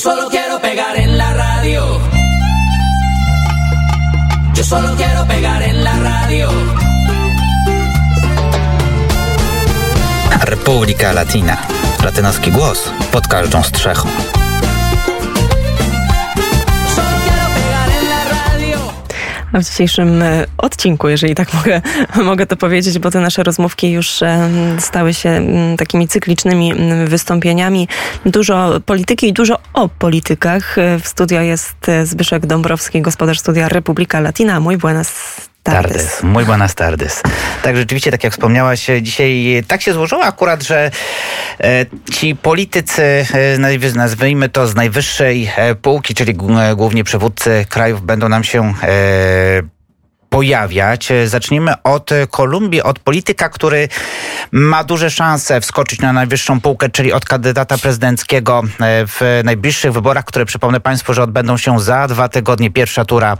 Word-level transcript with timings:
solo 0.00 0.28
quiero 0.30 0.58
pegar 0.60 0.96
en 0.96 1.18
la 1.18 1.34
radio. 1.34 2.00
Yo 4.54 4.64
solo 4.64 4.96
quiero 4.96 5.26
pegar 5.26 5.62
en 5.62 5.84
la 5.84 5.94
radio. 5.98 6.48
Republika 10.40 11.12
Latina. 11.12 11.58
Latynoski 12.02 12.50
głos 12.50 12.90
pod 13.12 13.26
każdą 13.26 13.62
strzechą. 13.62 14.08
W 19.54 19.64
dzisiejszym 19.64 20.22
e, 20.22 20.46
odcinku, 20.58 21.08
jeżeli 21.08 21.34
tak 21.34 21.54
mogę, 21.58 21.82
mogę 22.24 22.46
to 22.46 22.56
powiedzieć, 22.56 22.98
bo 22.98 23.10
te 23.10 23.20
nasze 23.20 23.42
rozmówki 23.42 23.90
już 23.90 24.22
e, 24.22 24.48
stały 24.78 25.14
się 25.14 25.28
mm, 25.28 25.76
takimi 25.76 26.08
cyklicznymi 26.08 26.72
mm, 26.72 27.06
wystąpieniami. 27.06 27.88
Dużo 28.26 28.80
polityki 28.86 29.28
i 29.28 29.32
dużo 29.32 29.58
o 29.72 29.88
politykach. 29.88 30.78
E, 30.78 30.98
W 30.98 31.08
studio 31.08 31.40
jest 31.40 31.76
Zbyszek 32.04 32.46
Dąbrowski, 32.46 33.02
gospodarz 33.02 33.40
studia 33.40 33.68
Republika 33.68 34.20
Latina. 34.20 34.60
Mój 34.60 34.76
buenas 34.76 35.49
tardes. 35.62 35.92
Tardes. 35.92 36.22
Muy 36.22 36.44
buenas 36.44 36.74
tardes. 36.74 37.22
Tak, 37.62 37.76
rzeczywiście, 37.76 38.10
tak 38.10 38.24
jak 38.24 38.32
wspomniałaś, 38.32 38.86
dzisiaj 39.02 39.62
tak 39.68 39.82
się 39.82 39.92
złożyło 39.92 40.24
akurat, 40.24 40.62
że 40.62 40.90
e, 41.60 41.86
ci 42.12 42.36
politycy, 42.36 43.26
e, 43.32 43.94
nazwijmy 43.94 44.48
to 44.48 44.66
z 44.66 44.74
najwyższej 44.74 45.50
e, 45.56 45.74
półki, 45.74 46.14
czyli 46.14 46.32
e, 46.32 46.76
głównie 46.76 47.04
przywódcy 47.04 47.66
krajów, 47.68 48.02
będą 48.02 48.28
nam 48.28 48.44
się 48.44 48.74
e, 48.82 49.62
pojawiać. 50.40 51.10
E, 51.10 51.28
Zacznijmy 51.28 51.74
od 51.84 52.10
Kolumbii, 52.30 52.82
od 52.82 52.98
polityka, 52.98 53.48
który 53.48 53.88
ma 54.52 54.84
duże 54.84 55.10
szanse 55.10 55.60
wskoczyć 55.60 56.00
na 56.00 56.12
najwyższą 56.12 56.60
półkę, 56.60 56.88
czyli 56.88 57.12
od 57.12 57.24
kandydata 57.24 57.78
prezydenckiego 57.78 58.62
e, 58.80 59.06
w 59.06 59.40
najbliższych 59.44 59.92
wyborach, 59.92 60.24
które 60.24 60.44
przypomnę 60.44 60.80
Państwu, 60.80 61.14
że 61.14 61.22
odbędą 61.22 61.56
się 61.56 61.80
za 61.80 62.06
dwa 62.08 62.28
tygodnie. 62.28 62.70
Pierwsza 62.70 63.04
tura 63.04 63.32
e, 63.32 63.36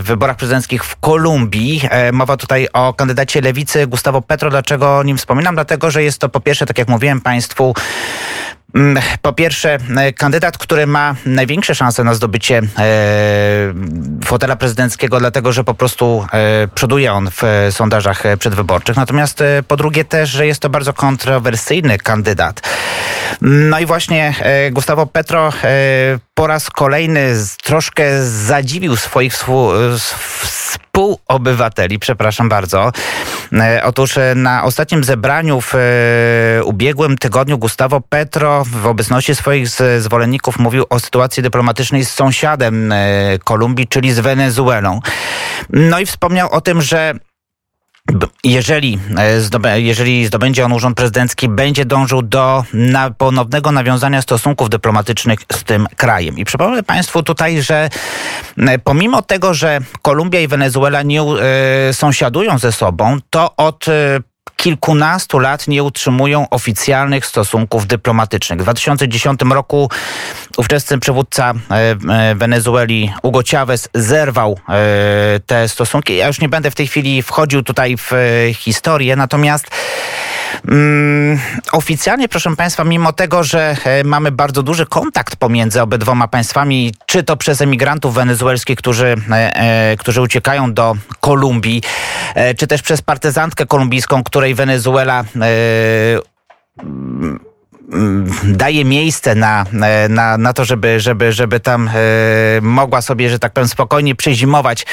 w 0.00 0.02
wyborach 0.04 0.36
prezydenckich 0.36 0.84
w 0.84 0.96
Kolumbii. 0.96 1.82
Mowa 2.12 2.36
tutaj 2.36 2.68
o 2.72 2.94
kandydacie 2.94 3.40
lewicy 3.40 3.86
Gustavo 3.86 4.22
Petro. 4.22 4.50
Dlaczego 4.50 4.98
o 4.98 5.02
nim 5.02 5.16
wspominam? 5.16 5.54
Dlatego, 5.54 5.90
że 5.90 6.02
jest 6.02 6.18
to 6.18 6.28
po 6.28 6.40
pierwsze, 6.40 6.66
tak 6.66 6.78
jak 6.78 6.88
mówiłem 6.88 7.20
Państwu, 7.20 7.74
Mm, 8.76 9.02
Po 9.22 9.32
pierwsze, 9.32 9.78
kandydat, 10.16 10.58
który 10.58 10.86
ma 10.86 11.14
największe 11.26 11.74
szanse 11.74 12.04
na 12.04 12.14
zdobycie 12.14 12.62
fotela 14.24 14.56
prezydenckiego, 14.56 15.18
dlatego 15.18 15.52
że 15.52 15.64
po 15.66 15.74
prostu 15.74 16.26
e, 16.32 16.68
przoduje 16.74 17.12
on 17.12 17.30
w 17.30 17.44
e, 17.44 17.72
sondażach 17.72 18.26
e, 18.26 18.36
przedwyborczych. 18.36 18.96
Natomiast 18.96 19.42
po 19.68 19.76
drugie 19.76 20.04
też, 20.04 20.30
że 20.30 20.46
jest 20.46 20.60
to 20.60 20.68
bardzo 20.70 20.92
kontrowersyjny 20.92 21.98
kandydat. 21.98 22.60
No 23.40 23.78
i 23.78 23.86
właśnie 23.86 24.34
Gustavo 24.72 25.06
Petro 25.06 25.52
po 26.34 26.46
raz 26.46 26.70
kolejny 26.70 27.34
troszkę 27.62 28.22
zadziwił 28.24 28.96
swoich 28.96 29.32
współ- 29.32 29.92
s- 29.94 30.14
współobywateli, 30.96 31.98
przepraszam 31.98 32.48
bardzo. 32.48 32.92
E, 33.52 33.80
Otóż 33.84 34.18
e, 34.18 34.34
na 34.34 34.64
ostatnim 34.64 35.04
zebraniu 35.04 35.60
w 35.60 35.74
e, 35.74 36.64
ubiegłym 36.64 37.18
tygodniu 37.18 37.58
Gustavo 37.58 38.00
Petro 38.00 38.64
w 38.64 38.86
obecności 38.86 39.34
swoich 39.34 39.68
zwolenników 39.98 40.58
mówił 40.58 40.84
o 40.90 41.00
sytuacji 41.00 41.42
dyplomatycznej 41.42 42.04
z 42.04 42.10
sąsiadem 42.10 42.94
Kolumbii, 43.44 43.88
czyli 43.88 44.12
z 44.12 44.20
Wenezuelą. 44.20 45.00
No 45.70 46.00
i 46.00 46.06
wspomniał 46.06 46.50
o 46.50 46.60
tym, 46.60 46.82
że 46.82 47.14
Jeżeli, 48.44 48.98
e, 49.64 49.80
jeżeli 49.80 50.26
zdobędzie 50.26 50.64
on 50.64 50.72
urząd 50.72 50.96
prezydencki, 50.96 51.48
będzie 51.48 51.84
dążył 51.84 52.22
do 52.22 52.64
na, 52.72 53.10
ponownego 53.10 53.72
nawiązania 53.72 54.22
stosunków 54.22 54.70
dyplomatycznych 54.70 55.40
z 55.52 55.64
tym 55.64 55.86
krajem. 55.96 56.38
I 56.38 56.44
przypomnę 56.44 56.82
Państwu 56.82 57.22
tutaj, 57.22 57.62
że 57.62 57.90
e, 58.58 58.78
pomimo 58.78 59.22
tego, 59.22 59.54
że 59.54 59.80
Kolumbia 60.02 60.40
i 60.40 60.48
Wenezuela 60.48 61.02
nie 61.02 61.22
e, 61.22 61.92
sąsiadują 61.92 62.58
ze 62.58 62.72
sobą, 62.72 63.18
to 63.30 63.56
od 63.56 63.88
e, 63.88 64.20
kilkunastu 64.56 65.38
lat 65.38 65.68
nie 65.68 65.82
utrzymują 65.82 66.48
oficjalnych 66.50 67.26
stosunków 67.26 67.86
dyplomatycznych. 67.86 68.58
W 68.58 68.62
2010 68.62 69.40
roku 69.50 69.90
ówczesny 70.56 70.98
przywódca 70.98 71.54
e, 71.70 71.74
e, 71.74 72.34
Wenezueli 72.34 73.12
Hugo 73.22 73.40
Chavez 73.50 73.88
zerwał 73.94 74.58
e, 74.68 75.40
te 75.46 75.68
stosunki. 75.68 76.16
Ja 76.16 76.26
już 76.26 76.40
nie 76.40 76.48
będę 76.48 76.70
w 76.70 76.74
tej 76.74 76.86
chwili 76.86 77.22
wchodził 77.22 77.62
tutaj 77.62 77.96
w 77.96 78.12
historię, 78.54 79.16
natomiast 79.16 79.66
oficjalnie, 81.72 82.28
proszę 82.28 82.56
Państwa, 82.56 82.84
mimo 82.84 83.12
tego, 83.12 83.44
że 83.44 83.76
e, 83.84 84.04
mamy 84.04 84.32
bardzo 84.32 84.62
duży 84.62 84.86
kontakt 84.86 85.36
pomiędzy 85.36 85.82
obydwoma 85.82 86.28
państwami, 86.28 86.94
czy 87.06 87.22
to 87.22 87.36
przez 87.36 87.60
emigrantów 87.60 88.14
wenezuelskich, 88.14 88.78
którzy, 88.78 89.16
e, 89.30 89.32
e, 89.32 89.96
którzy 89.96 90.22
uciekają 90.22 90.72
do 90.72 90.96
Kolumbii, 91.20 91.82
czy 92.56 92.66
też 92.66 92.82
przez 92.82 93.02
partyzantkę 93.02 93.66
kolumbijską, 93.66 94.24
której 94.24 94.54
Wenezuela 94.54 95.24
mm, 95.34 97.40
daje 98.44 98.84
miejsce 98.84 99.34
na, 99.34 99.64
na, 100.08 100.38
na 100.38 100.52
to, 100.52 100.64
żeby, 100.64 101.00
żeby, 101.00 101.32
żeby 101.32 101.60
tam 101.60 101.90
mogła 102.62 103.02
sobie, 103.02 103.30
że 103.30 103.38
tak 103.38 103.52
powiem, 103.52 103.68
spokojnie 103.68 104.14
przezimować 104.14 104.86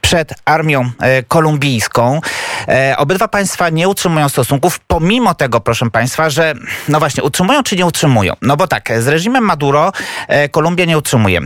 przed 0.00 0.34
armią 0.44 0.90
e, 1.00 1.22
kolumbijską. 1.22 2.20
E, 2.68 2.94
obydwa 2.96 3.28
państwa 3.28 3.70
nie 3.70 3.88
utrzymują 3.88 4.28
stosunków, 4.28 4.78
pomimo 4.78 5.34
tego, 5.34 5.60
proszę 5.60 5.90
państwa, 5.90 6.30
że 6.30 6.54
no 6.88 6.98
właśnie, 6.98 7.22
utrzymują 7.22 7.62
czy 7.62 7.76
nie 7.76 7.86
utrzymują? 7.86 8.32
No 8.42 8.56
bo 8.56 8.66
tak, 8.66 8.92
z 8.98 9.08
reżimem 9.08 9.44
Maduro 9.44 9.92
e, 10.28 10.48
Kolumbia 10.48 10.84
nie 10.84 10.98
utrzymuje 10.98 11.40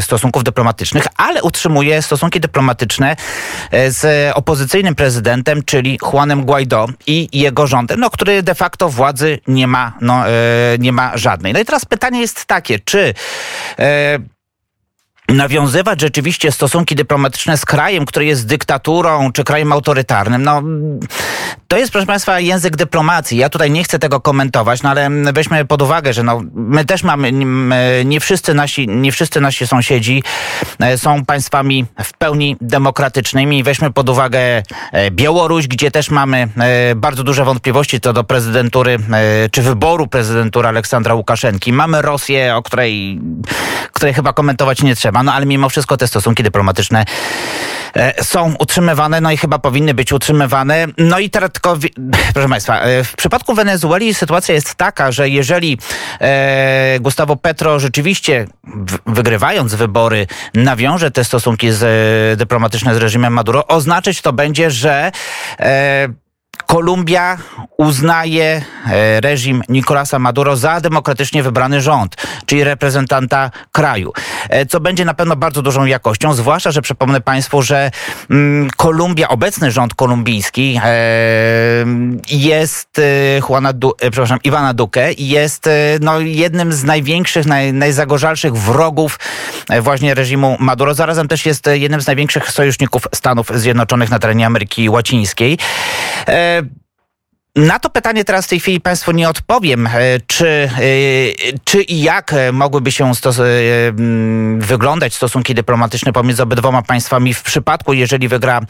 stosunków 0.00 0.44
dyplomatycznych, 0.44 1.06
ale 1.16 1.42
utrzymuje 1.42 2.02
stosunki 2.02 2.40
dyplomatyczne 2.40 3.16
z 3.88 4.32
opozycyjnym 4.34 4.94
prezydentem, 4.94 5.62
czyli 5.62 5.98
Juanem 6.12 6.44
Guaido 6.44 6.86
i 7.06 7.28
jego 7.32 7.66
rządem, 7.66 8.00
no, 8.00 8.10
który 8.10 8.42
de 8.42 8.54
facto 8.54 8.88
władzy 8.88 9.38
nie 9.46 9.66
ma, 9.66 9.92
no, 10.00 10.24
nie 10.78 10.92
ma 10.92 11.16
żadnej. 11.16 11.52
No 11.52 11.60
i 11.60 11.64
teraz 11.64 11.84
pytanie 11.84 12.20
jest 12.20 12.44
takie, 12.44 12.78
czy 12.78 13.14
nawiązywać 15.28 16.00
rzeczywiście 16.00 16.52
stosunki 16.52 16.94
dyplomatyczne 16.94 17.56
z 17.56 17.64
krajem, 17.64 18.06
który 18.06 18.24
jest 18.24 18.46
dyktaturą, 18.46 19.32
czy 19.32 19.44
krajem 19.44 19.72
autorytarnym, 19.72 20.42
no 20.42 20.62
to 21.72 21.78
jest, 21.78 21.92
proszę 21.92 22.06
Państwa, 22.06 22.40
język 22.40 22.76
dyplomacji. 22.76 23.38
Ja 23.38 23.48
tutaj 23.48 23.70
nie 23.70 23.84
chcę 23.84 23.98
tego 23.98 24.20
komentować, 24.20 24.82
no 24.82 24.90
ale 24.90 25.10
weźmy 25.32 25.64
pod 25.64 25.82
uwagę, 25.82 26.12
że 26.12 26.22
no, 26.22 26.40
my 26.54 26.84
też 26.84 27.02
mamy, 27.02 27.32
nie 28.04 28.20
wszyscy 28.20 28.54
nasi, 28.54 28.88
nie 28.88 29.12
wszyscy 29.12 29.40
nasi 29.40 29.66
sąsiedzi 29.66 30.22
e, 30.80 30.98
są 30.98 31.24
państwami 31.24 31.86
w 32.04 32.12
pełni 32.12 32.56
demokratycznymi. 32.60 33.62
Weźmy 33.62 33.92
pod 33.92 34.08
uwagę 34.08 34.38
e, 34.92 35.10
Białoruś, 35.10 35.66
gdzie 35.66 35.90
też 35.90 36.10
mamy 36.10 36.48
e, 36.58 36.94
bardzo 36.94 37.24
duże 37.24 37.44
wątpliwości 37.44 38.00
co 38.00 38.12
do 38.12 38.24
prezydentury, 38.24 38.98
czy 39.50 39.62
wyboru 39.62 40.06
prezydentury 40.06 40.68
Aleksandra 40.68 41.14
Łukaszenki. 41.14 41.72
Mamy 41.72 42.02
Rosję, 42.02 42.56
o 42.56 42.62
której, 42.62 43.20
której 43.92 44.14
chyba 44.14 44.32
komentować 44.32 44.82
nie 44.82 44.96
trzeba, 44.96 45.11
no 45.22 45.32
ale 45.32 45.46
mimo 45.46 45.68
wszystko 45.68 45.96
te 45.96 46.06
stosunki 46.06 46.42
dyplomatyczne 46.42 47.04
e, 47.96 48.24
są 48.24 48.54
utrzymywane, 48.58 49.20
no 49.20 49.30
i 49.30 49.36
chyba 49.36 49.58
powinny 49.58 49.94
być 49.94 50.12
utrzymywane. 50.12 50.86
No 50.98 51.18
i 51.18 51.30
teraz 51.30 51.50
tylko, 51.52 51.78
proszę 52.34 52.48
Państwa, 52.48 52.80
e, 52.80 53.04
w 53.04 53.16
przypadku 53.16 53.54
Wenezueli 53.54 54.14
sytuacja 54.14 54.54
jest 54.54 54.74
taka, 54.74 55.12
że 55.12 55.28
jeżeli 55.28 55.78
e, 56.20 57.00
Gustavo 57.00 57.36
Petro 57.36 57.80
rzeczywiście 57.80 58.46
wygrywając 59.06 59.74
wybory 59.74 60.26
nawiąże 60.54 61.10
te 61.10 61.24
stosunki 61.24 61.72
z, 61.72 62.38
dyplomatyczne 62.38 62.94
z 62.94 62.98
reżimem 62.98 63.32
Maduro, 63.32 63.66
oznaczać 63.66 64.20
to 64.20 64.32
będzie, 64.32 64.70
że 64.70 65.12
Kolumbia 66.72 67.38
uznaje 67.76 68.62
e, 68.86 69.20
reżim 69.20 69.62
Nicolasa 69.68 70.18
Maduro 70.18 70.56
za 70.56 70.80
demokratycznie 70.80 71.42
wybrany 71.42 71.80
rząd, 71.80 72.16
czyli 72.46 72.64
reprezentanta 72.64 73.50
kraju, 73.72 74.12
e, 74.48 74.66
co 74.66 74.80
będzie 74.80 75.04
na 75.04 75.14
pewno 75.14 75.36
bardzo 75.36 75.62
dużą 75.62 75.84
jakością, 75.84 76.34
zwłaszcza, 76.34 76.70
że 76.70 76.82
przypomnę 76.82 77.20
Państwu, 77.20 77.62
że 77.62 77.90
mm, 78.30 78.70
Kolumbia, 78.76 79.28
obecny 79.28 79.70
rząd 79.70 79.94
kolumbijski 79.94 80.80
e, 80.84 80.90
jest 82.30 83.00
Juana 83.48 83.72
przepraszam, 84.00 84.38
Iwana 84.44 84.74
Duque 84.74 85.12
jest 85.18 85.68
no, 86.00 86.20
jednym 86.20 86.72
z 86.72 86.84
największych, 86.84 87.46
naj, 87.46 87.72
najzagorzalszych 87.72 88.56
wrogów 88.56 89.18
właśnie 89.80 90.14
reżimu 90.14 90.56
Maduro. 90.60 90.94
Zarazem 90.94 91.28
też 91.28 91.46
jest 91.46 91.66
jednym 91.72 92.00
z 92.00 92.06
największych 92.06 92.50
sojuszników 92.50 93.08
Stanów 93.14 93.50
Zjednoczonych 93.54 94.10
na 94.10 94.18
terenie 94.18 94.46
Ameryki 94.46 94.88
Łacińskiej. 94.88 95.58
E, 96.42 96.81
na 97.56 97.78
to 97.78 97.90
pytanie 97.90 98.24
teraz 98.24 98.46
w 98.46 98.48
tej 98.48 98.60
chwili 98.60 98.80
Państwu 98.80 99.12
nie 99.12 99.28
odpowiem, 99.28 99.86
e, 99.86 99.90
czy, 100.26 100.48
e, 100.48 101.58
czy 101.64 101.82
i 101.82 102.02
jak 102.02 102.34
mogłyby 102.52 102.92
się 102.92 103.14
stos- 103.14 103.40
e, 103.40 103.88
mm, 103.88 104.60
wyglądać 104.60 105.14
stosunki 105.14 105.54
dyplomatyczne 105.54 106.12
pomiędzy 106.12 106.42
obydwoma 106.42 106.82
państwami 106.82 107.34
w 107.34 107.42
przypadku, 107.42 107.92
jeżeli 107.92 108.28
wygra 108.28 108.60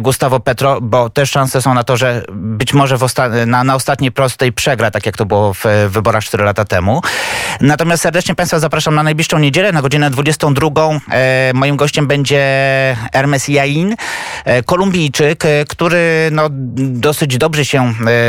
Gustavo 0.00 0.40
Petro, 0.40 0.80
bo 0.80 1.10
też 1.10 1.30
szanse 1.30 1.62
są 1.62 1.74
na 1.74 1.84
to, 1.84 1.96
że 1.96 2.22
być 2.32 2.74
może 2.74 2.96
osta- 2.96 3.46
na, 3.46 3.64
na 3.64 3.74
ostatniej 3.74 4.12
prostej 4.12 4.52
przegra, 4.52 4.90
tak 4.90 5.06
jak 5.06 5.16
to 5.16 5.26
było 5.26 5.54
w 5.54 5.64
wyborach 5.88 6.24
4 6.24 6.44
lata 6.44 6.64
temu. 6.64 7.00
Natomiast 7.60 8.02
serdecznie 8.02 8.34
Państwa 8.34 8.58
zapraszam 8.58 8.94
na 8.94 9.02
najbliższą 9.02 9.38
niedzielę, 9.38 9.72
na 9.72 9.82
godzinę 9.82 10.10
22. 10.10 11.00
Moim 11.54 11.76
gościem 11.76 12.06
będzie 12.06 12.42
Hermes 13.12 13.48
Jain, 13.48 13.94
Kolumbijczyk, 14.66 15.44
który 15.68 16.28
no, 16.32 16.48
dosyć 16.76 17.38
dobrze 17.38 17.64
się 17.64 17.94
E, 18.06 18.21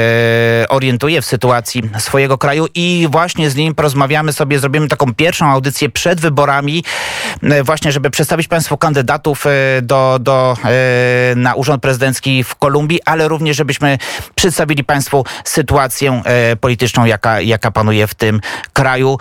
orientuje 0.69 1.22
w 1.22 1.25
sytuacji 1.25 1.84
swojego 2.00 2.38
kraju 2.38 2.68
i 2.75 3.07
właśnie 3.12 3.50
z 3.50 3.56
nim 3.56 3.75
porozmawiamy 3.75 4.34
sobie, 4.34 4.60
zrobimy 4.60 4.88
taką 4.88 5.13
pierwszą 5.13 5.45
audycję 5.45 5.90
przed 5.90 6.22
wyborami, 6.22 6.84
e, 7.44 7.63
właśnie 7.63 7.92
żeby 7.92 8.10
przedstawić 8.10 8.48
Państwu 8.48 8.78
kandydatów 8.78 9.45
e, 9.48 9.50
do, 9.81 10.19
do, 10.22 10.57
na 11.36 11.56
urząd 11.56 11.81
prezydencki 11.81 12.44
w 12.44 12.56
Kolumbii, 12.56 13.00
ale 13.06 13.28
również 13.28 13.57
żebyśmy 13.57 13.98
przedstawili 14.36 14.84
Państwu 14.84 15.25
sytuację 15.44 16.22
polityczną, 16.62 17.06
jaka, 17.06 17.42
jaka 17.42 17.72
panuje 17.72 18.07
w 18.07 18.16
tym 18.16 18.42
kraju. 18.74 19.18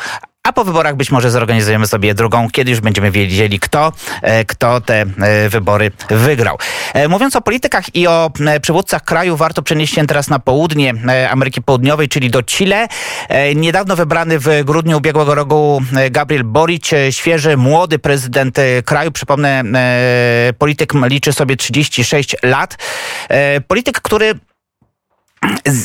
A 0.49 0.53
po 0.53 0.65
wyborach 0.65 0.97
być 0.97 1.11
może 1.11 1.31
zorganizujemy 1.31 1.87
sobie 1.87 2.15
drugą, 2.15 2.51
kiedy 2.51 2.71
już 2.71 2.81
będziemy 2.81 3.11
wiedzieli, 3.11 3.61
kto, 3.61 3.93
e, 4.23 4.45
kto 4.45 4.81
te 4.81 5.01
e, 5.01 5.49
wybory 5.49 5.91
wygrał. 6.11 6.59
E, 6.95 7.09
mówiąc 7.09 7.37
o 7.37 7.41
politykach 7.41 7.95
i 7.95 8.07
o 8.07 8.31
przywódcach 8.63 9.05
kraju, 9.05 9.37
warto 9.37 9.63
przenieść 9.63 9.95
się 9.95 10.07
teraz 10.07 10.29
na 10.29 10.39
południe 10.39 10.95
Ameryki 11.31 11.63
Południowej, 11.63 12.09
czyli 12.09 12.31
do 12.31 12.43
Chile. 12.43 12.89
Niedawno 13.55 13.97
wybrany 13.97 14.39
w 14.39 14.47
grudniu 14.65 14.99
ubiegłego 14.99 15.35
roku 15.35 15.83
Gabriel 16.11 16.45
Boric, 16.45 16.91
świeży, 17.11 17.57
młody 17.57 17.99
prezydent 17.99 18.57
kraju. 18.85 19.13
Przypomnę, 19.13 19.63
polityk 20.59 20.93
liczy 20.95 21.33
sobie 21.33 21.57
36 21.57 22.37
lat. 22.43 22.77
Polityk, 23.69 24.01
który 24.01 24.35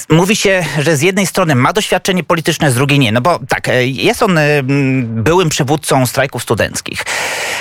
Mówi 0.09 0.35
się, 0.35 0.65
że 0.79 0.97
z 0.97 1.01
jednej 1.01 1.27
strony 1.27 1.55
ma 1.55 1.73
doświadczenie 1.73 2.23
polityczne, 2.23 2.71
z 2.71 2.75
drugiej 2.75 2.99
nie. 2.99 3.11
No 3.11 3.21
bo 3.21 3.39
tak, 3.49 3.69
e, 3.69 3.87
jest 3.87 4.23
on 4.23 4.37
e, 4.37 4.63
byłym 5.03 5.49
przywódcą 5.49 6.05
strajków 6.05 6.43
studenckich. 6.43 7.03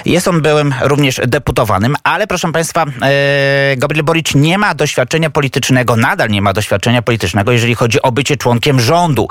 Jest 0.05 0.29
on 0.29 0.43
byłym 0.43 0.75
również 0.83 1.21
deputowanym, 1.27 1.97
ale 2.05 2.27
proszę 2.27 2.53
Państwa, 2.53 2.85
e, 3.03 3.77
Gabriel 3.77 4.05
Boric 4.05 4.35
nie 4.35 4.59
ma 4.59 4.75
doświadczenia 4.75 5.31
politycznego, 5.31 5.97
nadal 5.97 6.29
nie 6.29 6.43
ma 6.43 6.53
doświadczenia 6.53 7.03
politycznego, 7.03 7.53
jeżeli 7.53 7.75
chodzi 7.75 8.03
o 8.03 8.13
bycie 8.13 8.37
członkiem 8.37 8.81
rządu. 8.81 9.29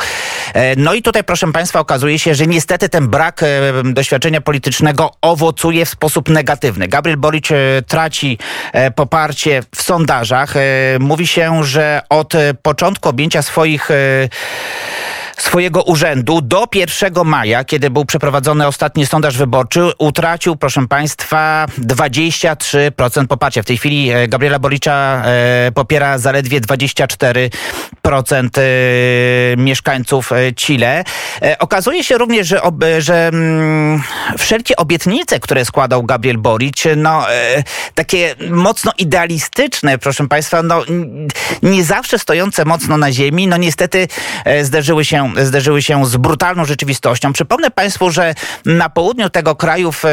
No 0.78 0.94
i 0.94 1.02
tutaj, 1.02 1.24
proszę 1.24 1.52
Państwa, 1.52 1.80
okazuje 1.80 2.20
się, 2.20 2.36
że 2.36 2.48
niestety 2.48 2.90
ten 2.90 3.08
brak 3.08 3.42
doświadczenia 3.84 4.42
politycznego 4.42 5.12
owocuje 5.22 5.86
w 5.86 5.90
sposób 5.90 6.30
negatywny. 6.30 6.88
Gabriel 6.88 7.18
Boric 7.18 7.48
traci 7.88 8.38
poparcie 8.96 9.64
w 9.76 9.82
sondażach. 9.82 10.54
Mówi 11.00 11.28
się, 11.28 11.64
że 11.64 12.02
od 12.10 12.34
początku 12.62 13.10
objęcia 13.10 13.42
swoich 13.42 13.92
e, 13.92 14.30
swojego 15.38 15.84
urzędu 15.84 16.42
do 16.42 16.66
1 16.76 17.14
maja, 17.26 17.64
kiedy 17.64 17.90
był 17.90 18.06
przeprowadzony 18.06 18.68
ostatni 18.68 19.06
sondaż 19.06 19.38
wyborczy, 19.38 19.92
utracił, 19.98 20.56
proszę 20.56 20.88
Państwa, 20.88 21.68
23% 21.80 23.28
poparcia. 23.28 23.64
W 23.64 23.66
tej 23.66 23.78
chwili 23.78 24.12
e, 24.12 24.28
Gabriela 24.28 24.60
Boricza 24.60 25.24
e, 25.26 25.72
popiera 25.72 26.18
zaledwie 26.18 26.62
24% 26.62 27.50
mieszkańców 29.58 30.32
Chile. 30.56 31.04
Okazuje 31.60 32.04
się 32.04 32.18
również, 32.18 32.48
że, 32.48 32.62
że 33.00 33.28
mm, 33.28 34.04
wszelkie 34.38 34.76
obietnice, 34.76 35.40
które 35.40 35.66
składał 35.66 36.04
Gabriel 36.04 36.38
Boric, 36.38 36.84
no 36.98 37.26
takie 37.96 38.36
mocno 38.50 38.92
idealistyczne, 38.98 39.98
proszę 39.98 40.28
Państwa, 40.28 40.64
no 40.64 40.84
nie 41.64 41.84
zawsze 41.84 42.20
stojące 42.20 42.66
mocno 42.66 42.98
na 42.98 43.12
ziemi, 43.12 43.48
no 43.48 43.58
niestety 43.58 44.08
zdarzyły 44.62 45.06
się 45.06 45.25
zderzyły 45.38 45.82
się 45.82 46.06
z 46.06 46.18
brutalną 46.18 46.66
rzeczywistością. 46.66 47.34
Przypomnę 47.34 47.72
Państwu, 47.72 48.12
że 48.12 48.34
na 48.66 48.90
południu 48.90 49.30
tego 49.30 49.56
kraju 49.56 49.92
w 49.92 50.06
e, 50.06 50.10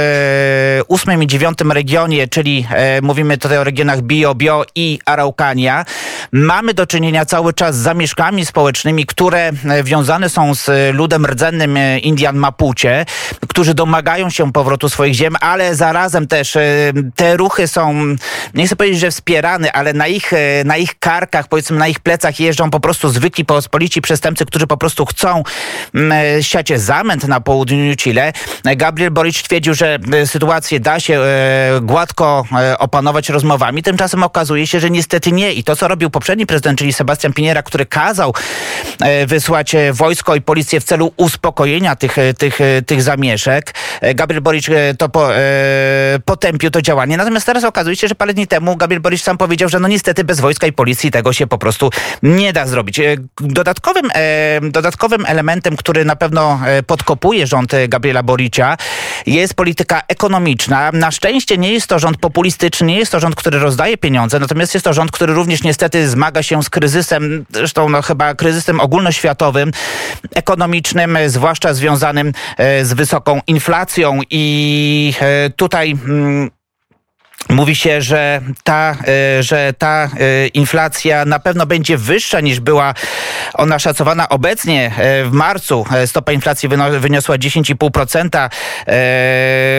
ósmym 0.88 1.22
i 1.22 1.26
dziewiątym 1.26 1.72
regionie, 1.72 2.28
czyli 2.28 2.66
e, 2.70 3.02
mówimy 3.02 3.38
tutaj 3.38 3.58
o 3.58 3.64
regionach 3.64 4.02
Bio, 4.02 4.34
Bio 4.34 4.64
i 4.74 4.98
Araucania, 5.04 5.84
mamy 6.32 6.74
do 6.74 6.86
czynienia 6.86 7.24
cały 7.24 7.52
czas 7.52 7.76
z 7.76 7.78
zamieszkami 7.78 8.46
społecznymi, 8.46 9.06
które 9.06 9.52
e, 9.64 9.82
wiązane 9.84 10.28
są 10.28 10.54
z 10.54 10.94
ludem 10.94 11.26
rdzennym 11.26 11.78
Indian 12.02 12.36
Mapuche, 12.36 13.06
którzy 13.48 13.74
domagają 13.74 14.30
się 14.30 14.52
powrotu 14.52 14.88
swoich 14.88 15.14
ziem, 15.14 15.36
ale 15.40 15.74
zarazem 15.74 16.26
też 16.26 16.58
te 17.16 17.36
ruchy 17.36 17.68
są, 17.68 17.94
nie 18.54 18.66
chcę 18.66 18.76
powiedzieć, 18.76 19.00
że 19.00 19.10
wspierane, 19.10 19.72
ale 19.72 19.92
na 19.92 20.06
ich, 20.06 20.32
na 20.64 20.76
ich 20.76 20.98
karkach, 20.98 21.48
powiedzmy 21.48 21.78
na 21.78 21.88
ich 21.88 22.00
plecach 22.00 22.40
jeżdżą 22.40 22.70
po 22.70 22.80
prostu 22.80 23.08
zwykli 23.08 23.44
pospolici 23.44 24.02
przestępcy, 24.02 24.46
którzy 24.46 24.66
po 24.66 24.76
prostu 24.76 25.01
chcą 25.06 25.42
mm, 25.94 26.12
e, 26.12 26.42
siać 26.42 26.80
zamęt 26.80 27.28
na 27.28 27.40
południu 27.40 27.96
Chile. 27.96 28.32
Gabriel 28.76 29.10
Boric 29.10 29.42
twierdził, 29.42 29.74
że 29.74 29.98
e, 30.12 30.26
sytuację 30.26 30.80
da 30.80 31.00
się 31.00 31.20
e, 31.20 31.80
gładko 31.82 32.44
opanować 32.78 33.28
rozmowami. 33.28 33.82
Tymczasem 33.82 34.22
okazuje 34.22 34.66
się, 34.66 34.80
że 34.80 34.90
niestety 34.90 35.32
nie. 35.32 35.52
I 35.52 35.64
to, 35.64 35.76
co 35.76 35.88
robił 35.88 36.10
poprzedni 36.10 36.46
prezydent, 36.46 36.78
czyli 36.78 36.92
Sebastian 36.92 37.32
Piniera, 37.32 37.62
który 37.62 37.86
kazał 37.86 38.34
wysłać 39.26 39.76
wojsko 39.92 40.34
i 40.34 40.40
policję 40.40 40.80
w 40.80 40.84
celu 40.84 41.12
uspokojenia 41.16 41.96
tych, 41.96 42.16
tych, 42.38 42.58
tych 42.86 43.02
zamieszek, 43.02 43.74
Gabriel 44.14 44.42
Boric 44.42 44.66
to 44.98 45.08
po, 45.08 45.28
potępił 46.24 46.70
to 46.70 46.82
działanie. 46.82 47.16
Natomiast 47.16 47.46
teraz 47.46 47.64
okazuje 47.64 47.96
się, 47.96 48.08
że 48.08 48.14
parę 48.14 48.34
dni 48.34 48.46
temu 48.46 48.76
Gabriel 48.76 49.00
Boric 49.00 49.22
sam 49.22 49.38
powiedział, 49.38 49.68
że 49.68 49.80
no 49.80 49.88
niestety 49.88 50.24
bez 50.24 50.40
wojska 50.40 50.66
i 50.66 50.72
policji 50.72 51.10
tego 51.10 51.32
się 51.32 51.46
po 51.46 51.58
prostu 51.58 51.90
nie 52.22 52.52
da 52.52 52.66
zrobić. 52.66 53.00
Dodatkowym, 53.40 54.10
dodatkowym 54.62 54.91
dodatkowym 54.92 55.26
elementem, 55.26 55.76
który 55.76 56.04
na 56.04 56.16
pewno 56.16 56.60
e, 56.66 56.82
podkopuje 56.82 57.46
rząd 57.46 57.74
e, 57.74 57.88
Gabriela 57.88 58.22
Boricia, 58.22 58.76
jest 59.26 59.54
polityka 59.54 60.02
ekonomiczna. 60.08 60.90
Na 60.92 61.10
szczęście 61.10 61.58
nie 61.58 61.72
jest 61.72 61.86
to 61.86 61.98
rząd 61.98 62.16
populistyczny, 62.16 62.86
nie 62.86 62.98
jest 62.98 63.12
to 63.12 63.20
rząd, 63.20 63.34
który 63.34 63.58
rozdaje 63.58 63.98
pieniądze, 63.98 64.38
natomiast 64.38 64.74
jest 64.74 64.84
to 64.84 64.92
rząd, 64.92 65.10
który 65.10 65.34
również 65.34 65.62
niestety 65.62 66.08
zmaga 66.08 66.42
się 66.42 66.62
z 66.62 66.70
kryzysem, 66.70 67.44
zresztą 67.50 67.88
no, 67.88 68.02
chyba 68.02 68.34
kryzysem 68.34 68.80
ogólnoświatowym, 68.80 69.72
ekonomicznym, 70.34 71.18
zwłaszcza 71.26 71.74
związanym 71.74 72.32
e, 72.58 72.84
z 72.84 72.92
wysoką 72.92 73.40
inflacją 73.46 74.20
i 74.30 75.14
tutaj 75.56 75.90
mm, 75.90 76.50
Mówi 77.52 77.76
się, 77.76 78.02
że 78.02 78.40
ta, 78.64 78.96
e, 79.38 79.42
że 79.42 79.74
ta 79.78 80.04
e, 80.04 80.46
inflacja 80.46 81.24
na 81.24 81.38
pewno 81.38 81.66
będzie 81.66 81.96
wyższa 81.98 82.40
niż 82.40 82.60
była 82.60 82.94
ona 83.54 83.78
szacowana 83.78 84.28
obecnie 84.28 84.92
e, 84.96 85.24
w 85.24 85.32
marcu. 85.32 85.84
Stopa 86.06 86.32
inflacji 86.32 86.68
wyniosła 87.00 87.36
10,5%. 87.36 88.50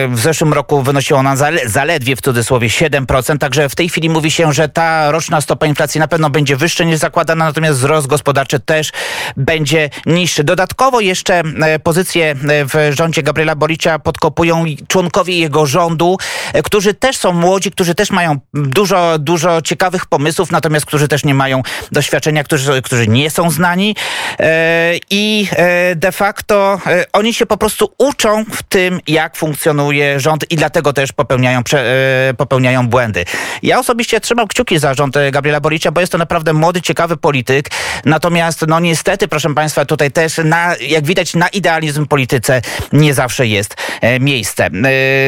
W 0.08 0.20
zeszłym 0.20 0.52
roku 0.52 0.82
wynosiła 0.82 1.20
ona 1.20 1.36
zaledwie 1.66 2.16
w 2.16 2.20
cudzysłowie 2.20 2.68
7%. 2.68 3.38
Także 3.38 3.68
w 3.68 3.74
tej 3.74 3.88
chwili 3.88 4.10
mówi 4.10 4.30
się, 4.30 4.52
że 4.52 4.68
ta 4.68 5.10
roczna 5.10 5.40
stopa 5.40 5.66
inflacji 5.66 5.98
na 5.98 6.08
pewno 6.08 6.30
będzie 6.30 6.56
wyższa 6.56 6.84
niż 6.84 6.98
zakładana, 6.98 7.44
natomiast 7.44 7.78
wzrost 7.78 8.06
gospodarczy 8.06 8.60
też 8.60 8.92
będzie 9.36 9.90
niższy. 10.06 10.44
Dodatkowo 10.44 11.00
jeszcze 11.00 11.42
pozycję 11.82 12.34
w 12.44 12.92
rządzie 12.96 13.22
Gabriela 13.22 13.56
Boricia 13.56 13.98
podkopują 13.98 14.64
członkowie 14.88 15.38
jego 15.38 15.66
rządu, 15.66 16.18
którzy 16.64 16.94
też 16.94 17.16
są 17.16 17.32
młodzi 17.32 17.63
ludzi, 17.64 17.70
którzy 17.70 17.94
też 17.94 18.10
mają 18.10 18.38
dużo, 18.54 19.18
dużo 19.18 19.62
ciekawych 19.62 20.06
pomysłów, 20.06 20.50
natomiast 20.50 20.86
którzy 20.86 21.08
też 21.08 21.24
nie 21.24 21.34
mają 21.34 21.62
doświadczenia, 21.92 22.44
którzy, 22.44 22.82
którzy 22.82 23.08
nie 23.08 23.30
są 23.30 23.50
znani 23.50 23.96
e, 24.40 24.94
i 25.10 25.48
e, 25.56 25.96
de 25.96 26.12
facto 26.12 26.80
e, 26.86 27.04
oni 27.12 27.34
się 27.34 27.46
po 27.46 27.56
prostu 27.56 27.94
uczą 27.98 28.44
w 28.44 28.62
tym, 28.62 29.00
jak 29.06 29.36
funkcjonuje 29.36 30.20
rząd 30.20 30.50
i 30.50 30.56
dlatego 30.56 30.92
też 30.92 31.12
popełniają, 31.12 31.62
popełniają 32.36 32.88
błędy. 32.88 33.24
Ja 33.62 33.78
osobiście 33.78 34.20
trzymam 34.20 34.48
kciuki 34.48 34.78
za 34.78 34.94
rząd 34.94 35.14
Gabriela 35.32 35.60
Boricia, 35.60 35.92
bo 35.92 36.00
jest 36.00 36.12
to 36.12 36.18
naprawdę 36.18 36.52
młody, 36.52 36.82
ciekawy 36.82 37.16
polityk, 37.16 37.70
natomiast 38.04 38.64
no 38.68 38.80
niestety, 38.80 39.28
proszę 39.28 39.54
Państwa, 39.54 39.84
tutaj 39.84 40.10
też 40.10 40.40
na, 40.44 40.74
jak 40.80 41.04
widać 41.06 41.34
na 41.34 41.48
idealizm 41.48 42.04
w 42.04 42.08
polityce 42.08 42.62
nie 42.92 43.14
zawsze 43.14 43.46
jest 43.46 43.76
miejsce. 44.20 44.70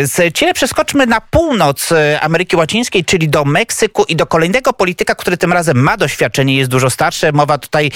Z 0.03 0.35
Chile 0.35 0.55
przeskoczmy 0.55 1.07
na 1.07 1.21
północ 1.21 1.93
Ameryki 2.27 2.57
Łacińskiej, 2.57 3.05
czyli 3.05 3.29
do 3.29 3.45
Meksyku 3.45 4.05
i 4.05 4.17
do 4.17 4.27
kolejnego 4.27 4.73
polityka, 4.73 5.15
który 5.15 5.37
tym 5.37 5.53
razem 5.53 5.77
ma 5.77 5.97
doświadczenie, 5.97 6.57
jest 6.57 6.71
dużo 6.71 6.91
starszy. 6.91 7.33
Mowa 7.33 7.59
tutaj 7.59 7.91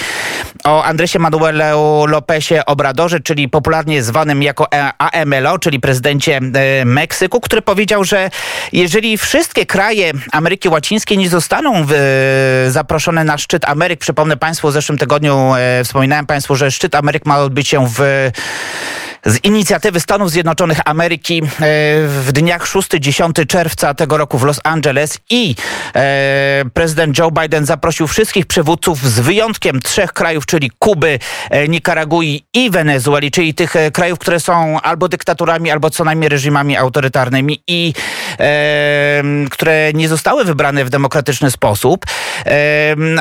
o 0.63 0.83
Andresie 0.83 1.19
Manuelu 1.19 2.05
Lopezie 2.05 2.65
Obradorze, 2.65 3.19
czyli 3.19 3.49
popularnie 3.49 4.03
zwanym 4.03 4.43
jako 4.43 4.71
E- 4.71 4.91
AMLO, 4.97 5.59
czyli 5.59 5.79
prezydencie 5.79 6.37
e, 6.37 6.85
Meksyku, 6.85 7.41
który 7.41 7.61
powiedział, 7.61 8.03
że 8.03 8.29
jeżeli 8.71 9.17
wszystkie 9.17 9.65
kraje 9.65 10.11
Ameryki 10.31 10.69
Łacińskiej 10.69 11.17
nie 11.17 11.29
zostaną 11.29 11.85
w, 11.87 11.93
zaproszone 12.69 13.23
na 13.23 13.37
szczyt 13.37 13.65
Ameryk, 13.65 13.99
przypomnę 13.99 14.37
Państwu, 14.37 14.67
w 14.67 14.73
zeszłym 14.73 14.97
tygodniu 14.97 15.55
e, 15.55 15.83
wspominałem 15.83 16.25
Państwu, 16.25 16.55
że 16.55 16.71
szczyt 16.71 16.95
Ameryk 16.95 17.25
ma 17.25 17.39
odbyć 17.39 17.67
się 17.67 17.87
w 17.87 18.31
z 19.25 19.45
inicjatywy 19.45 19.99
Stanów 19.99 20.31
Zjednoczonych 20.31 20.79
Ameryki 20.85 21.41
e, 21.43 21.47
w 22.07 22.29
dniach 22.31 22.65
6-10 22.65 23.47
czerwca 23.47 23.93
tego 23.93 24.17
roku 24.17 24.37
w 24.37 24.43
Los 24.43 24.59
Angeles 24.63 25.19
i 25.29 25.55
e, 25.95 26.63
prezydent 26.73 27.17
Joe 27.17 27.31
Biden 27.31 27.65
zaprosił 27.65 28.07
wszystkich 28.07 28.45
przywódców 28.45 29.01
z 29.01 29.19
wyjątkiem 29.19 29.79
trzech 29.79 30.13
krajów, 30.13 30.45
czyli 30.45 30.71
Kuby, 30.79 31.19
e, 31.49 31.67
Nikaragui 31.67 32.43
i 32.53 32.69
Wenezueli, 32.69 33.31
czyli 33.31 33.53
tych 33.53 33.73
krajów, 33.93 34.19
które 34.19 34.39
są 34.39 34.81
albo 34.81 35.07
dyktaturami, 35.07 35.71
albo 35.71 35.89
co 35.89 36.03
najmniej 36.03 36.29
reżimami 36.29 36.77
autorytarnymi 36.77 37.63
i 37.67 37.93
które 39.51 39.93
nie 39.93 40.09
zostały 40.09 40.45
wybrane 40.45 40.85
w 40.85 40.89
demokratyczny 40.89 41.51
sposób. 41.51 42.05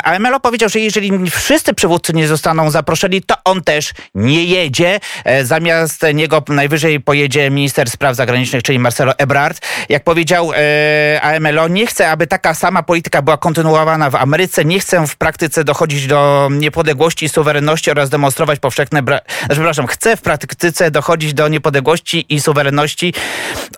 Ale 0.02 0.18
Melo 0.18 0.40
powiedział, 0.40 0.68
że 0.68 0.80
jeżeli 0.80 1.30
wszyscy 1.30 1.74
przywódcy 1.74 2.12
nie 2.12 2.28
zostaną 2.28 2.70
zaproszeni, 2.70 3.22
to 3.22 3.34
on 3.44 3.62
też 3.62 3.92
nie 4.14 4.44
jedzie. 4.44 5.00
E, 5.24 5.44
Zamiast 5.90 6.14
niego 6.14 6.42
najwyżej 6.48 7.00
pojedzie 7.00 7.50
minister 7.50 7.90
spraw 7.90 8.16
zagranicznych, 8.16 8.62
czyli 8.62 8.78
Marcelo 8.78 9.18
Ebrard. 9.18 9.66
Jak 9.88 10.04
powiedział 10.04 10.52
e, 10.56 11.20
AMLO, 11.22 11.68
nie 11.68 11.86
chce, 11.86 12.10
aby 12.10 12.26
taka 12.26 12.54
sama 12.54 12.82
polityka 12.82 13.22
była 13.22 13.36
kontynuowana 13.36 14.10
w 14.10 14.14
Ameryce. 14.14 14.64
Nie 14.64 14.80
chcę 14.80 15.06
w 15.06 15.16
praktyce 15.16 15.64
dochodzić 15.64 16.06
do 16.06 16.48
niepodległości 16.52 17.24
i 17.24 17.28
suwerenności 17.28 17.90
oraz 17.90 18.10
demonstrować 18.10 18.58
powszechne... 18.58 19.02
Bra- 19.02 19.20
znaczy, 19.38 19.54
przepraszam, 19.54 19.86
chcę 19.86 20.16
w 20.16 20.22
praktyce 20.22 20.90
dochodzić 20.90 21.34
do 21.34 21.48
niepodległości 21.48 22.34
i 22.34 22.40
suwerenności 22.40 23.14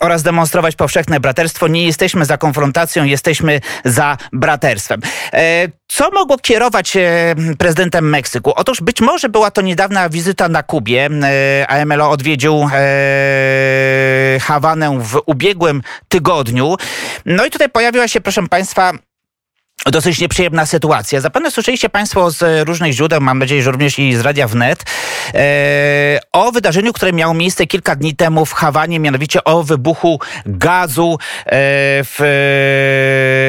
oraz 0.01 0.23
demonstrować 0.23 0.75
powszechne 0.75 1.19
braterstwo. 1.19 1.67
Nie 1.67 1.85
jesteśmy 1.85 2.25
za 2.25 2.37
konfrontacją, 2.37 3.03
jesteśmy 3.03 3.61
za 3.85 4.17
braterstwem. 4.33 5.01
E, 5.33 5.67
co 5.87 6.11
mogło 6.11 6.37
kierować 6.37 6.97
e, 6.97 7.35
prezydentem 7.57 8.09
Meksyku? 8.09 8.53
Otóż 8.55 8.81
być 8.81 9.01
może 9.01 9.29
była 9.29 9.51
to 9.51 9.61
niedawna 9.61 10.09
wizyta 10.09 10.49
na 10.49 10.63
Kubie. 10.63 11.09
E, 11.23 11.67
AMLO 11.67 12.02
odwiedził 12.09 12.69
e, 12.73 14.39
Hawanę 14.41 14.99
w 14.99 15.21
ubiegłym 15.25 15.81
tygodniu. 16.07 16.75
No 17.25 17.45
i 17.45 17.49
tutaj 17.49 17.69
pojawiła 17.69 18.07
się, 18.07 18.21
proszę 18.21 18.47
Państwa, 18.47 18.91
dosyć 19.91 20.19
nieprzyjemna 20.19 20.65
sytuacja. 20.65 21.21
Zapewne 21.21 21.51
słyszeliście 21.51 21.89
Państwo 21.89 22.31
z 22.31 22.67
różnych 22.67 22.91
źródeł, 22.91 23.21
mam 23.21 23.39
nadzieję, 23.39 23.63
że 23.63 23.71
również 23.71 23.99
i 23.99 24.15
z 24.15 24.21
Radia 24.21 24.47
Wnet, 24.47 24.83
e, 25.33 26.19
o 26.31 26.51
wydarzeniu, 26.51 26.93
które 26.93 27.13
miało 27.13 27.33
miejsce 27.33 27.67
kilka 27.67 27.95
dni 27.95 28.15
temu 28.15 28.45
w 28.45 28.53
Hawanie, 28.53 28.99
mianowicie 28.99 29.43
o 29.43 29.63
wybuchu 29.63 30.19
gazu 30.45 31.17
e, 31.45 31.49
w 32.03 32.19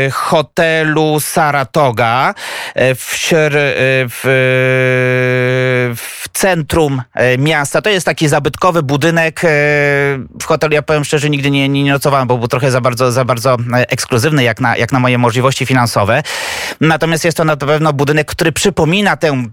e, 0.07 0.11
hotelu 0.11 1.21
Saratoga 1.21 2.35
e, 2.75 2.95
w, 2.95 3.15
e, 3.33 3.39
w, 4.09 4.21
w 5.97 6.29
centrum 6.33 7.03
e, 7.15 7.39
miasta. 7.39 7.83
To 7.83 7.91
jest 7.91 8.07
taki 8.07 8.29
zabytkowy 8.29 8.83
budynek. 8.83 9.45
e, 9.45 9.49
W 10.41 10.45
hotelu, 10.45 10.75
ja 10.75 10.83
powiem 10.83 11.05
szczerze, 11.05 11.31
nigdy 11.31 11.51
nie, 11.51 11.69
nie 11.69 11.93
nocowałem, 11.93 12.29
bo 12.29 12.39
był 12.39 12.49
trochę 12.49 12.71
za 12.71 12.81
bardzo, 12.81 13.13
za 13.13 13.25
bardzo 13.25 13.57
e, 13.75 13.91
ekskluzywny, 13.91 14.43
jak 14.45 14.61
na, 14.61 14.77
jak 14.77 14.93
na 14.93 15.01
moje 15.01 15.19
możliwości 15.19 15.67
finansowe. 15.67 16.23
Natomiast 16.81 17.25
jest 17.25 17.37
to 17.37 17.45
na 17.45 17.57
pewno 17.57 17.93
budynek, 17.93 18.27
który 18.27 18.53
przypomina 18.53 19.17
tę 19.17 19.45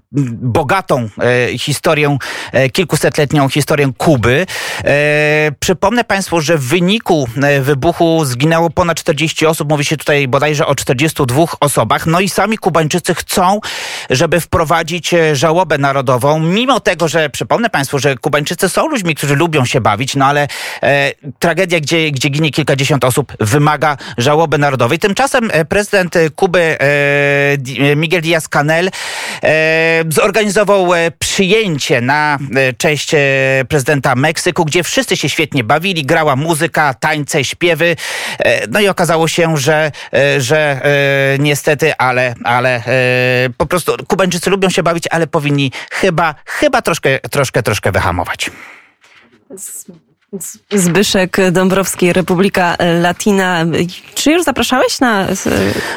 bogatą 0.41 1.09
e, 1.51 1.57
historię, 1.57 2.17
e, 2.51 2.69
kilkusetletnią 2.69 3.49
historię 3.49 3.91
Kuby. 3.97 4.45
E, 4.83 5.51
przypomnę 5.59 6.03
Państwu, 6.03 6.41
że 6.41 6.57
w 6.57 6.63
wyniku 6.63 7.27
wybuchu 7.61 8.25
zginęło 8.25 8.69
ponad 8.69 8.97
40 8.97 9.45
osób. 9.45 9.69
Mówi 9.69 9.85
się 9.85 9.97
tutaj 9.97 10.27
bodajże 10.27 10.67
o 10.67 10.75
42 10.75 11.45
osobach. 11.59 12.07
No 12.07 12.19
i 12.19 12.29
sami 12.29 12.57
Kubańczycy 12.57 13.15
chcą, 13.15 13.59
żeby 14.09 14.39
wprowadzić 14.39 15.15
żałobę 15.33 15.77
narodową, 15.77 16.39
mimo 16.39 16.79
tego, 16.79 17.07
że 17.07 17.29
przypomnę 17.29 17.69
Państwu, 17.69 17.99
że 17.99 18.15
Kubańczycy 18.15 18.69
są 18.69 18.87
ludźmi, 18.87 19.15
którzy 19.15 19.35
lubią 19.35 19.65
się 19.65 19.81
bawić, 19.81 20.15
no 20.15 20.25
ale 20.25 20.47
e, 20.83 21.11
tragedia, 21.39 21.79
gdzie, 21.79 22.11
gdzie 22.11 22.29
ginie 22.29 22.51
kilkadziesiąt 22.51 23.03
osób, 23.03 23.33
wymaga 23.39 23.97
żałoby 24.17 24.57
narodowej. 24.57 24.99
Tymczasem 24.99 25.51
prezydent 25.69 26.15
Kuby 26.35 26.60
e, 26.61 26.77
e, 27.91 27.95
Miguel 27.95 28.21
Díaz-Canel 28.21 28.89
e, 29.43 30.03
zorganizował 30.09 30.89
przyjęcie 31.19 32.01
na 32.01 32.37
cześć 32.77 33.11
prezydenta 33.69 34.15
Meksyku, 34.15 34.65
gdzie 34.65 34.83
wszyscy 34.83 35.17
się 35.17 35.29
świetnie 35.29 35.63
bawili, 35.63 36.05
grała 36.05 36.35
muzyka, 36.35 36.93
tańce, 36.93 37.43
śpiewy. 37.43 37.95
No 38.69 38.79
i 38.79 38.87
okazało 38.87 39.27
się, 39.27 39.57
że, 39.57 39.91
że 40.37 40.81
niestety, 41.39 41.97
ale, 41.97 42.35
ale 42.43 42.83
po 43.57 43.65
prostu 43.65 43.95
Kubańczycy 44.07 44.49
lubią 44.49 44.69
się 44.69 44.83
bawić, 44.83 45.03
ale 45.11 45.27
powinni 45.27 45.71
chyba, 45.91 46.35
chyba 46.45 46.81
troszkę, 46.81 47.19
troszkę, 47.19 47.63
troszkę 47.63 47.91
wyhamować. 47.91 48.51
Zbyszek 50.71 51.37
Dąbrowski, 51.51 52.13
Republika 52.13 52.77
Latina. 53.01 53.65
Czy 54.15 54.31
już 54.31 54.43
zapraszałeś 54.43 54.99
na... 54.99 55.27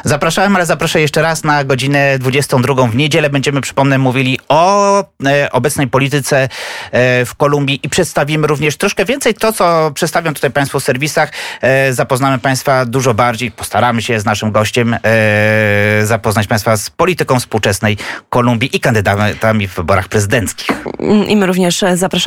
Zapraszałem, 0.05 0.57
ale 0.57 0.67
zaproszę 0.67 1.01
jeszcze 1.01 1.23
raz 1.23 1.45
na 1.45 1.65
godzinę 1.65 2.19
22 2.19 2.87
w 2.87 2.97
niedzielę. 2.97 3.31
Będziemy, 3.31 3.61
przypomnę, 3.61 3.99
mówili 3.99 4.39
o 4.49 5.01
e, 5.27 5.53
obecnej 5.53 5.87
polityce 5.87 6.49
e, 6.93 7.25
w 7.25 7.35
Kolumbii 7.35 7.81
i 7.83 7.89
przedstawimy 7.89 8.47
również 8.47 8.77
troszkę 8.77 9.05
więcej 9.05 9.35
to, 9.35 9.53
co 9.53 9.91
przedstawiam 9.95 10.35
tutaj 10.35 10.51
Państwu 10.51 10.81
w 10.81 10.85
serwisach. 10.85 11.33
E, 11.61 11.93
zapoznamy 11.93 12.39
Państwa 12.39 12.87
dużo 12.87 13.15
bardziej, 13.15 13.51
postaramy 13.51 14.03
się 14.03 14.21
z 14.21 14.25
naszym 14.25 14.53
gościem 14.53 14.97
zapoznać 16.03 16.47
Państwa 16.47 16.77
z 16.77 16.91
polityką 16.91 17.41
współczesnej 17.41 17.97
Kolumbii 18.29 18.77
i 18.77 18.81
kandydatami 18.81 19.69
w 19.69 19.75
wyborach 19.75 20.09
prezydenckich. 20.09 20.71
I 21.29 21.37
my 21.37 21.47
również 21.47 21.85
zapraszamy. 21.95 22.25